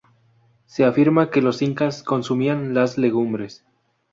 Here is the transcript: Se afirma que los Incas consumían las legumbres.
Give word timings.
Se 0.65 0.83
afirma 0.83 1.29
que 1.29 1.43
los 1.43 1.61
Incas 1.61 2.01
consumían 2.01 2.73
las 2.73 2.97
legumbres. 2.97 3.63